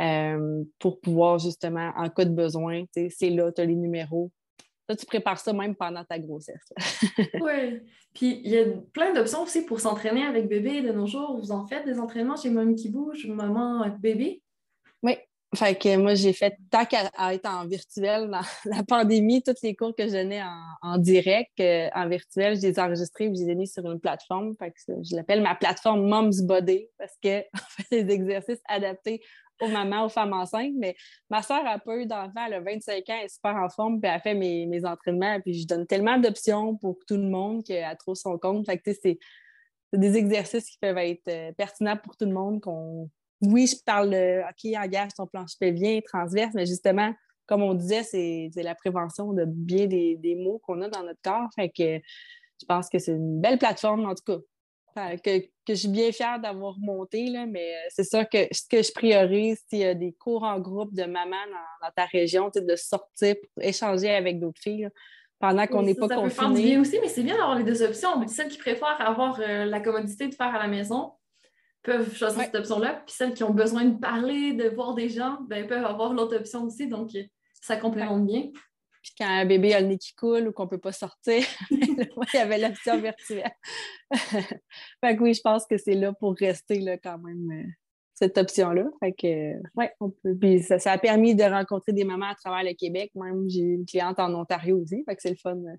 [0.00, 4.30] euh, pour pouvoir justement, en cas de besoin, c'est là, tu as les numéros.
[4.88, 6.72] Là, tu prépares ça même pendant ta grossesse.
[7.40, 7.80] oui.
[8.12, 11.38] Puis il y a plein d'options aussi pour s'entraîner avec bébé de nos jours.
[11.38, 14.42] Vous en faites des entraînements chez Mamie qui bouge, Maman avec bébé?
[15.02, 15.16] Oui,
[15.54, 19.74] fait que moi, j'ai fait, tant qu'à être en virtuel dans la pandémie, tous les
[19.74, 20.42] cours que je donnais
[20.82, 23.84] en, direct, euh, en virtuel, je les ai enregistrés et je les ai mis sur
[23.90, 24.54] une plateforme.
[24.58, 29.22] Je l'appelle ma plateforme Mom's Body parce qu'on fait des exercices adaptés
[29.60, 30.74] aux mamans, aux femmes enceintes.
[30.76, 30.96] Mais
[31.30, 34.00] ma soeur a pas eu d'enfant, elle a 25 ans, elle est super en forme,
[34.00, 35.40] puis elle fait mes, mes entraînements.
[35.40, 38.66] Puis je donne tellement d'options pour tout le monde qu'elle trouve son compte.
[38.66, 39.18] Fait que c'est
[39.92, 43.08] des exercices qui peuvent être euh, pertinents pour tout le monde, qu'on
[43.42, 47.12] oui, je parle de OK, engage ton planche pelvien transverse, mais justement,
[47.46, 51.48] comme on disait, c'est la prévention de bien des, mots qu'on a dans notre corps.
[51.54, 51.98] Fait que
[52.60, 54.38] je pense que c'est une belle plateforme, en tout cas,
[55.18, 58.92] que, je suis bien fière d'avoir monté, là, mais c'est sûr que ce que je
[58.92, 61.36] priorise, s'il y a des cours en groupe de maman
[61.82, 64.88] dans, ta région, de sortir pour échanger avec d'autres filles.
[65.40, 66.78] pendant qu'on n'est pas ça confiné.
[66.78, 68.26] aussi, mais c'est bien d'avoir les deux options.
[68.28, 71.12] Celles qui préfèrent avoir euh, la commodité de faire à la maison,
[71.84, 73.02] peuvent choisir cette option-là.
[73.06, 76.36] Puis celles qui ont besoin de parler, de voir des gens, ben, peuvent avoir l'autre
[76.36, 76.88] option aussi.
[76.88, 77.10] Donc,
[77.60, 78.50] ça complémente bien.
[79.02, 81.44] Puis quand un bébé a le nez qui coule ou qu'on ne peut pas sortir,
[81.70, 83.52] il y avait l'option virtuelle.
[84.10, 87.68] fait que oui, je pense que c'est là pour rester là, quand même euh,
[88.14, 88.86] cette option-là.
[89.00, 90.34] Fait que ouais, on peut.
[90.40, 93.10] Puis ça, a permis de rencontrer des mamans à travers le Québec.
[93.14, 95.04] Même j'ai une cliente en Ontario aussi.
[95.04, 95.56] Fait que c'est le fun.
[95.56, 95.76] Euh,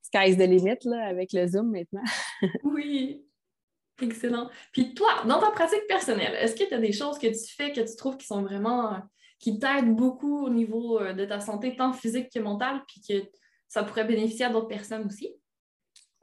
[0.00, 2.04] sky's the limit là, avec le Zoom maintenant.
[2.64, 3.22] oui.
[4.00, 4.50] Excellent.
[4.72, 7.72] Puis toi, dans ta pratique personnelle, est-ce que tu as des choses que tu fais
[7.72, 8.98] que tu trouves qui sont vraiment,
[9.38, 13.28] qui t'aident beaucoup au niveau euh, de ta santé, tant physique que mentale, puis que
[13.68, 15.34] ça pourrait bénéficier à d'autres personnes aussi?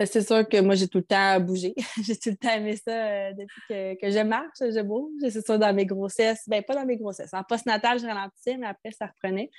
[0.01, 1.75] Ben, c'est sûr que moi, j'ai tout le temps bougé.
[2.03, 5.11] j'ai tout le temps aimé ça euh, depuis que, que, je marche, je bouge.
[5.29, 6.41] C'est ça dans mes grossesses.
[6.47, 7.31] Bien, pas dans mes grossesses.
[7.35, 9.51] En post-natal, je ralentissais, mais après, ça reprenait.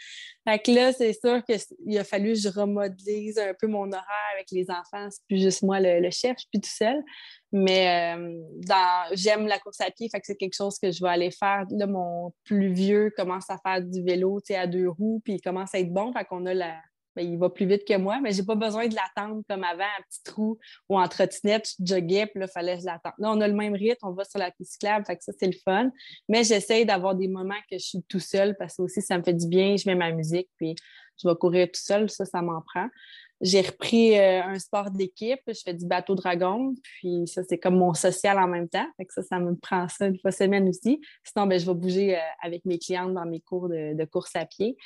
[0.49, 4.33] Fait que là, c'est sûr qu'il a fallu que je remodelise un peu mon horaire
[4.35, 5.09] avec les enfants.
[5.11, 7.05] C'est plus juste moi le, chef, je suis plus tout seul.
[7.53, 11.11] Mais euh, j'aime la course à pied, fait que c'est quelque chose que je vais
[11.11, 11.67] aller faire.
[11.71, 15.73] Là, mon plus vieux commence à faire du vélo à deux roues, puis il commence
[15.73, 16.13] à être bon.
[16.13, 16.81] Fait qu'on a la,
[17.15, 19.85] ben, il va plus vite que moi, mais j'ai pas besoin de l'attendre comme avant,
[19.85, 23.13] un petit trou ou en trottinette, je joguais, puis là, fallait que je l'attende.
[23.19, 25.59] Là, on a le même rythme, on va sur la piste cyclable, ça, c'est le
[25.65, 25.91] fun.
[26.29, 29.23] Mais j'essaye d'avoir des moments que je suis tout seul parce que aussi, ça me
[29.23, 30.75] fait du bien, je mets ma musique, puis
[31.23, 32.89] je vais courir tout seul, ça, ça m'en prend.
[33.41, 37.77] J'ai repris euh, un sport d'équipe, je fais du bateau dragon, puis ça, c'est comme
[37.77, 38.87] mon social en même temps.
[39.09, 41.01] Ça, ça me prend ça une fois semaine aussi.
[41.25, 44.47] Sinon, ben, je vais bouger euh, avec mes clientes dans mes cours de course à
[44.47, 44.77] pied.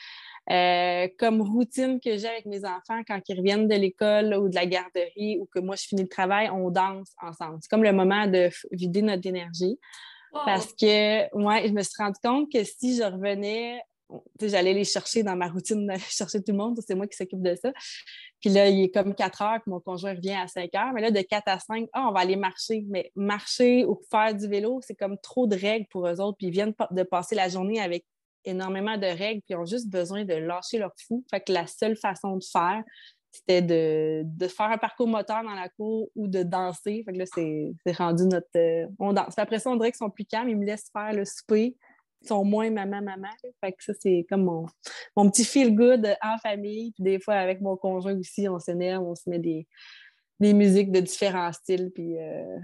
[0.48, 4.54] Euh, comme routine que j'ai avec mes enfants quand ils reviennent de l'école ou de
[4.54, 7.58] la garderie ou que moi je finis le travail, on danse ensemble.
[7.60, 9.78] C'est comme le moment de vider notre énergie.
[10.44, 13.80] Parce que, ouais, je me suis rendu compte que si je revenais,
[14.40, 17.54] j'allais les chercher dans ma routine chercher tout le monde, c'est moi qui s'occupe de
[17.54, 17.72] ça.
[18.40, 20.92] Puis là, il est comme 4 heures, puis mon conjoint revient à 5 heures.
[20.92, 22.84] Mais là, de 4 à 5, ah, on va aller marcher.
[22.88, 26.36] Mais marcher ou faire du vélo, c'est comme trop de règles pour eux autres.
[26.38, 28.04] Puis ils viennent de passer la journée avec
[28.46, 31.24] énormément de règles, puis ils ont juste besoin de lâcher leur fou.
[31.30, 32.82] Fait que la seule façon de faire,
[33.36, 37.02] c'était de, faire un parcours moteur dans la cour ou de danser.
[37.04, 38.46] Fait que là, c'est rendu notre.
[38.56, 39.38] Euh, on danse.
[39.38, 41.76] après ça, on dirait qu'ils sont plus calmes, ils me laissent faire le souper.
[42.22, 43.28] Ils sont moins maman, maman.
[43.62, 44.66] Fait que ça, c'est comme mon,
[45.16, 46.92] mon petit feel good en famille.
[46.92, 49.66] Puis des fois, avec mon conjoint aussi, on s'énerve, on se met des,
[50.40, 51.90] des musiques de différents styles.
[51.94, 52.56] Puis euh,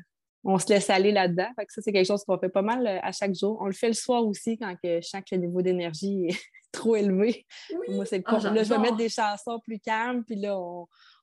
[0.45, 1.49] on se laisse aller là-dedans.
[1.57, 3.59] ça, c'est quelque chose qu'on fait pas mal euh, à chaque jour.
[3.61, 6.39] On le fait le soir aussi quand que je sens que le niveau d'énergie est
[6.73, 7.47] trop élevé.
[7.89, 10.59] Moi, c'est ah, là, je vais mettre des chansons plus calmes, puis là,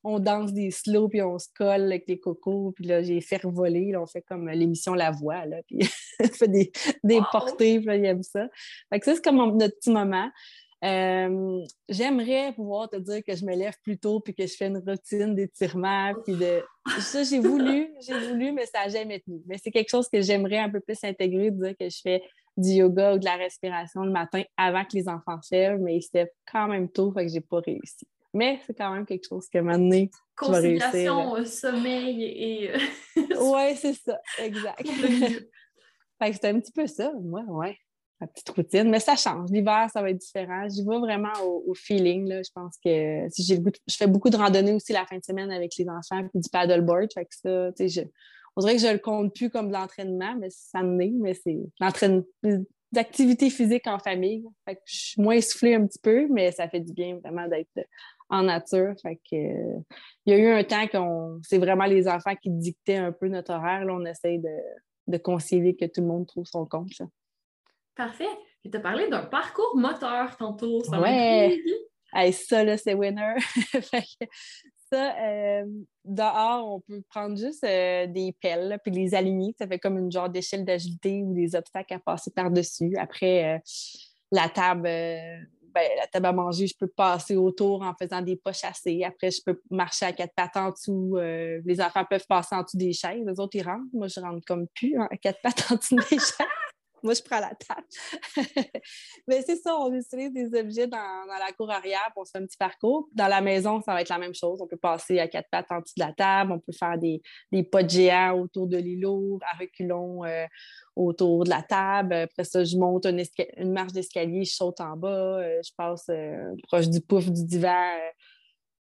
[0.03, 3.43] on, danse des slow, puis on se colle avec les cocos, puis là, j'ai fait
[3.43, 3.95] voler.
[3.97, 5.79] on fait comme l'émission La Voix, là, puis
[6.21, 6.71] on fait des,
[7.03, 8.47] des portées, puis là, il aime ça.
[8.89, 10.29] Fait que ça, c'est comme notre petit moment.
[10.83, 14.67] Euh, j'aimerais pouvoir te dire que je me lève plus tôt puis que je fais
[14.67, 16.13] une routine d'étirement.
[16.25, 16.63] Puis de...
[16.99, 19.41] Ça, j'ai voulu, j'ai voulu, mais ça n'a jamais tenu.
[19.45, 22.23] Mais c'est quelque chose que j'aimerais un peu plus intégrer, de dire que je fais
[22.55, 25.97] du yoga ou de la respiration le matin avant que les enfants se lèvent, mais
[25.97, 28.07] ils se lèvent quand même tôt, fait que j'ai pas réussi.
[28.33, 30.05] Mais c'est quand même quelque chose que maintenant,
[30.41, 31.33] vas réussir.
[31.33, 32.71] Euh, sommeil et...
[32.71, 32.77] Euh,
[33.39, 34.87] oui, c'est ça, exact.
[34.87, 37.77] fait que c'est un petit peu ça, moi, ouais.
[38.19, 38.89] Ma petite routine.
[38.89, 39.49] Mais ça change.
[39.51, 40.67] L'hiver, ça va être différent.
[40.69, 42.27] J'y vais vraiment au, feeling.
[42.27, 42.41] Là.
[42.43, 45.51] Je pense que si j'ai je fais beaucoup de randonnées aussi la fin de semaine
[45.51, 47.11] avec les enfants puis du paddleboard.
[47.13, 47.71] Fait que ça,
[48.55, 51.33] on dirait que je le compte plus comme de l'entraînement, mais ça me est, mais
[51.33, 52.23] c'est l'entraînement
[52.91, 54.43] d'activité physique en famille.
[54.65, 57.47] Fait que je suis moins essoufflée un petit peu, mais ça fait du bien vraiment
[57.47, 57.69] d'être
[58.29, 58.93] en nature.
[59.01, 59.35] Fait que,
[60.25, 63.27] il y a eu un temps qu'on c'est vraiment les enfants qui dictaient un peu
[63.27, 63.85] notre horaire.
[63.85, 64.57] Là, on essaye de,
[65.07, 67.01] de concilier que tout le monde trouve son compte.
[67.99, 68.29] Parfait.
[68.63, 70.81] Tu as parlé d'un parcours moteur tantôt.
[70.85, 71.61] Ça ouais.
[72.31, 73.35] ça, là, c'est winner.
[74.89, 75.65] ça, euh,
[76.05, 79.53] dehors, on peut prendre juste euh, des pelles puis les aligner.
[79.59, 82.95] Ça fait comme une genre d'échelle d'agilité ou des obstacles à passer par-dessus.
[82.97, 83.59] Après, euh,
[84.31, 88.53] la table, ben, la table à manger, je peux passer autour en faisant des pas
[88.53, 89.03] chassés.
[89.03, 91.17] Après, je peux marcher à quatre pattes en dessous.
[91.17, 93.25] les enfants peuvent passer en dessous des chaises.
[93.25, 93.83] Les autres, ils rentrent.
[93.91, 96.47] Moi, je rentre comme plus hein, à quatre pattes en dessous des chaises.
[97.03, 97.87] Moi, je prends la table.
[99.27, 102.45] Mais c'est ça, on utilise des objets dans, la cour arrière pour se faire un
[102.45, 103.07] petit parcours.
[103.13, 104.61] Dans la maison, ça va être la même chose.
[104.61, 106.51] On peut passer à quatre pattes en dessous de la table.
[106.51, 110.45] On peut faire des, des pas de géants autour de l'îlot, à reculons euh,
[110.95, 112.13] autour de la table.
[112.13, 116.55] Après ça, je monte une, marche d'escalier, je saute en bas, euh, je passe euh,
[116.67, 117.93] proche du pouf du divan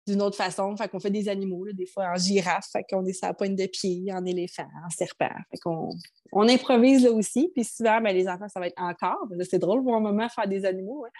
[0.07, 0.75] d'une autre façon.
[0.75, 3.55] Fait qu'on fait des animaux, des fois en girafe, fait qu'on est sur la pointe
[3.55, 5.29] de pied, en éléphant, en serpent.
[5.51, 5.89] Fait qu'on
[6.31, 7.51] on improvise là aussi.
[7.53, 9.27] Puis souvent, ben, les enfants, ça va être encore.
[9.49, 11.05] C'est drôle pour un moment faire des animaux.
[11.05, 11.11] Hein.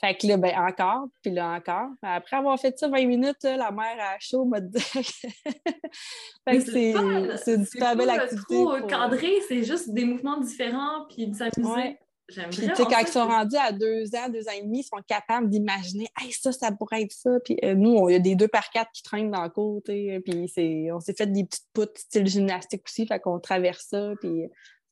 [0.00, 1.88] Fait que là, ben, encore, puis là, encore.
[2.02, 4.78] Après avoir fait ça 20 minutes, la mère a chaud m'a dit.
[4.80, 5.04] fait
[6.46, 8.44] que c'est super belle activité.
[8.48, 11.98] C'est trop cadré, c'est juste des mouvements différents, puis de s'amuser.
[12.28, 12.74] J'aime bien.
[12.76, 16.08] quand ils sont rendus à deux ans, deux ans et demi, ils sont capables d'imaginer
[16.20, 17.30] hey, ça, ça pourrait être ça.
[17.42, 20.20] Puis euh, nous, il y a des deux par quatre qui traînent dans le côté.
[20.20, 23.06] Puis on s'est fait des petites poutres style gymnastique aussi.
[23.06, 24.12] Fait qu'on traverse ça.
[24.20, 24.42] Puis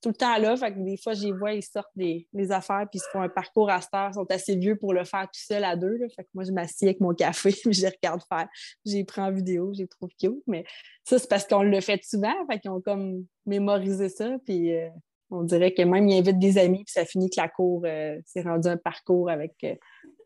[0.00, 0.56] tout le temps là.
[0.56, 2.86] Fait que des fois, j'y vois, ils sortent des, affaires.
[2.90, 4.10] Puis ils se font un parcours à cette heure.
[4.12, 5.98] Ils sont assez vieux pour le faire tout seul à deux.
[6.16, 7.50] Fait que moi, je m'assieds avec mon café.
[7.62, 8.48] Puis je les regarde faire.
[8.86, 9.72] J'ai pris en vidéo.
[9.74, 10.42] J'ai trouvé cute.
[10.46, 10.64] Mais
[11.04, 12.34] ça, c'est parce qu'on le fait souvent.
[12.50, 14.36] Fait qu'ils ont comme mémorisé ça.
[14.44, 14.74] Puis.
[14.74, 14.88] Euh,
[15.30, 18.18] on dirait que même il invite des amis, puis ça finit que la cour euh,
[18.24, 19.74] s'est rendu un parcours avec euh,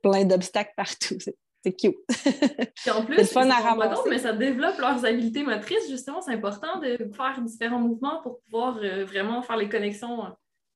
[0.02, 1.16] plein d'obstacles partout.
[1.62, 1.96] C'est cute.
[2.08, 4.08] Puis en plus, c'est fun à ramasser.
[4.08, 5.90] mais ça développe leurs habiletés motrices.
[5.90, 10.22] Justement, c'est important de faire différents mouvements pour pouvoir euh, vraiment faire les connexions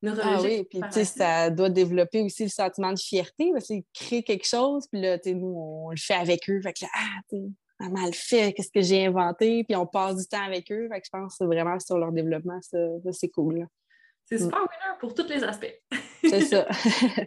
[0.03, 0.35] neurologiques.
[0.37, 3.51] Ah oui, puis tu sais, ça doit développer aussi le sentiment de fierté.
[3.53, 6.61] Parce créer quelque chose, puis là, tu sais, nous, on le fait avec eux.
[6.63, 7.39] Fait que là, ah, tu
[7.81, 10.89] maman le fait, qu'est-ce que j'ai inventé, puis on passe du temps avec eux.
[10.91, 12.79] Fait que je pense que c'est vraiment sur leur développement, ça,
[13.13, 13.67] c'est cool.
[14.27, 14.63] C'est super mm.
[14.63, 15.75] winner pour tous les aspects.
[16.23, 16.67] c'est ça.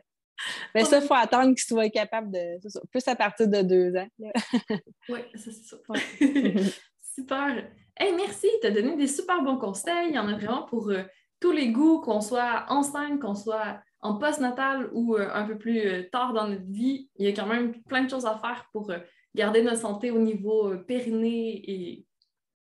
[0.76, 2.70] Mais ça, il faut attendre qu'ils soient capables de.
[2.70, 4.08] Ça, plus à partir de deux ans.
[5.10, 5.78] oui, c'est ça.
[7.16, 7.70] super.
[7.96, 10.10] Hey, merci, tu as donné des super bons conseils.
[10.10, 11.04] Il y en a vraiment pour euh,
[11.40, 15.80] tous les goûts, qu'on soit enceinte, qu'on soit en post-natal ou euh, un peu plus
[15.80, 17.10] euh, tard dans notre vie.
[17.18, 18.92] Il y a quand même plein de choses à faire pour
[19.34, 22.06] garder notre santé au niveau périnée et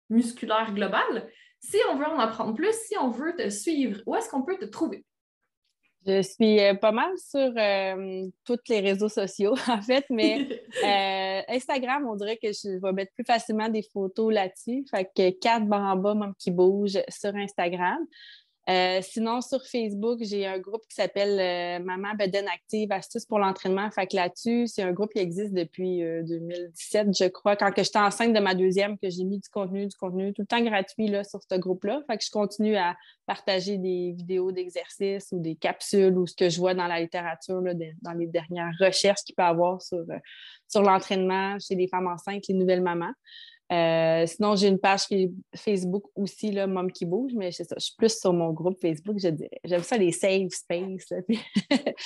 [0.09, 1.29] musculaire global.
[1.61, 4.57] Si on veut en apprendre plus, si on veut te suivre, où est-ce qu'on peut
[4.57, 5.05] te trouver?
[6.07, 10.47] Je suis euh, pas mal sur euh, tous les réseaux sociaux, en fait, mais
[10.85, 14.85] euh, Instagram, on dirait que je vais mettre plus facilement des photos là-dessus.
[14.89, 17.99] Fait que 4 bas, même qui bouge sur Instagram.
[18.69, 23.39] Euh, sinon, sur Facebook, j'ai un groupe qui s'appelle euh, Maman Beden Active, astuces pour
[23.39, 23.89] l'entraînement.
[23.93, 27.99] Fait que là-dessus, c'est un groupe qui existe depuis 2017, euh, je crois, quand j'étais
[27.99, 31.07] enceinte de ma deuxième, que j'ai mis du contenu, du contenu tout le temps gratuit
[31.07, 32.03] là, sur ce groupe-là.
[32.11, 36.49] Fait que je continue à partager des vidéos d'exercices ou des capsules ou ce que
[36.49, 40.05] je vois dans la littérature, dans les dernières recherches qu'il peut y avoir sur,
[40.67, 43.13] sur l'entraînement chez les femmes enceintes, les nouvelles mamans.
[43.73, 45.07] Euh, sinon, j'ai une page
[45.57, 49.19] Facebook aussi, Mom qui bouge, mais je, suis plus sur mon groupe Facebook.
[49.19, 51.13] J'aime ça, les safe space.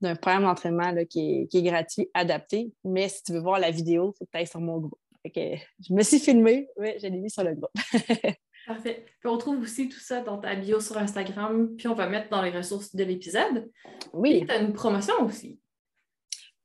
[0.00, 2.72] d'un programme d'entraînement qui, est, gratuit, adapté.
[2.84, 4.98] Mais si tu veux voir la vidéo, il faut que tu ailles sur mon groupe.
[5.34, 7.70] je me suis filmée, oui, je l'ai mis sur le groupe.
[8.66, 9.06] Parfait.
[9.20, 12.28] Puis on trouve aussi tout ça dans ta bio sur Instagram, puis on va mettre
[12.28, 13.70] dans les ressources de l'épisode.
[14.12, 14.44] Oui.
[14.46, 15.58] tu as une promotion aussi.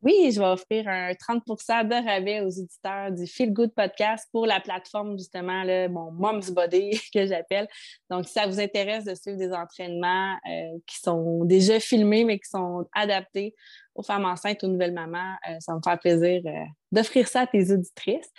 [0.04, 4.46] Oui, je vais offrir un 30% de rabais aux éditeurs du Feel Good Podcast pour
[4.46, 7.70] la plateforme, justement, mon Mom's Body que j'appelle.
[8.10, 12.38] Donc, si ça vous intéresse de suivre des entraînements euh, qui sont déjà filmés, mais
[12.38, 13.56] qui sont adaptés
[13.96, 17.48] aux femmes enceintes, aux nouvelles mamans, euh, ça me fait plaisir euh, d'offrir ça à
[17.48, 18.30] tes auditrices.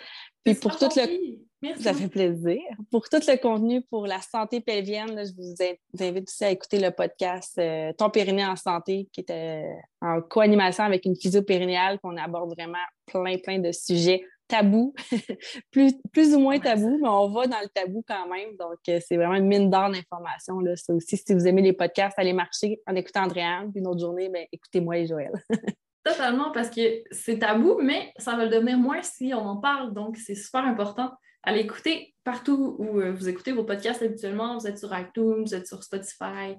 [0.43, 1.39] Puis pour tout le.
[1.65, 1.83] Merci.
[1.83, 2.61] Ça fait plaisir.
[2.91, 6.91] Pour tout le contenu pour la santé pelvienne, je vous invite aussi à écouter le
[6.91, 9.65] podcast euh, Ton périnée en santé, qui est
[10.01, 14.93] en co-animation avec une physio périnéale, qu'on aborde vraiment plein, plein de sujets tabous,
[15.71, 18.55] plus, plus ou moins tabous, mais on va dans le tabou quand même.
[18.57, 20.61] Donc, euh, c'est vraiment une mine d'or d'informations.
[20.75, 23.71] Ça aussi, si vous aimez les podcasts, allez marcher en écoutant Andréane.
[23.71, 25.31] Puis une autre journée, ben, écoutez-moi et Joël.
[26.03, 29.93] Totalement, parce que c'est tabou, mais ça va le devenir moins si on en parle.
[29.93, 31.11] Donc, c'est super important.
[31.45, 34.57] Allez écouter partout où euh, vous écoutez vos podcasts habituellement.
[34.57, 36.55] Vous êtes sur iTunes, vous êtes sur Spotify,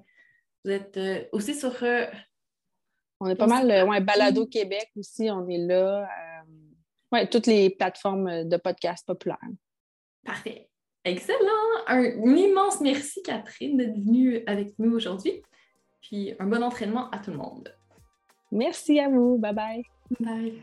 [0.64, 1.72] vous êtes euh, aussi sur.
[3.20, 6.08] on est pas mal, ouais, Balado Québec aussi, on est là.
[7.12, 9.38] Oui, toutes les plateformes de podcasts populaires.
[10.24, 10.68] Parfait.
[11.04, 11.38] Excellent.
[11.86, 12.02] Un,
[12.36, 15.40] immense merci, Catherine, d'être venue avec nous aujourd'hui.
[16.02, 17.72] Puis un bon entraînement à tout le monde.
[18.50, 19.38] Merci à vous.
[19.38, 19.82] Bye bye.
[20.20, 20.62] Bye.